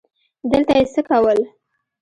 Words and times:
دلته 0.51 0.73
یې 0.79 0.85
څه 0.93 1.01
کول؟ 1.09 1.37